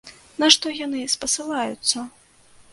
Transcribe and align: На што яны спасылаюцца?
На 0.43 0.47
што 0.55 0.71
яны 0.77 1.03
спасылаюцца? 1.17 2.09